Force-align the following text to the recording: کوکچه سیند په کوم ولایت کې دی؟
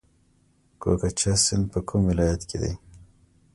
کوکچه 0.81 1.33
سیند 1.43 1.65
په 1.71 1.79
کوم 1.87 2.01
ولایت 2.09 2.41
کې 2.49 2.57
دی؟ 2.61 2.73